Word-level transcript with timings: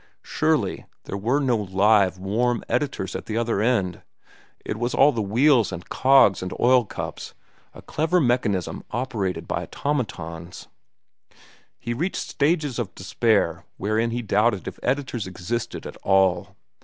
Surely 0.23 0.87
there 1.03 1.15
were 1.15 1.39
no 1.39 1.55
live, 1.55 2.17
warm 2.17 2.63
editors 2.67 3.15
at 3.15 3.27
the 3.27 3.37
other 3.37 3.61
end. 3.61 4.01
It 4.65 4.77
was 4.79 4.95
all 4.95 5.11
wheels 5.11 5.71
and 5.71 5.87
cogs 5.89 6.41
and 6.41 6.51
oil 6.59 6.85
cups—a 6.85 7.83
clever 7.83 8.19
mechanism 8.19 8.83
operated 8.89 9.47
by 9.47 9.61
automatons. 9.67 10.67
He 11.77 11.93
reached 11.93 12.15
stages 12.27 12.79
of 12.79 12.95
despair 12.95 13.63
wherein 13.77 14.09
he 14.09 14.23
doubted 14.23 14.67
if 14.67 14.79
editors 14.81 15.27
existed 15.27 15.85
at 15.85 15.97
all. 15.97 16.55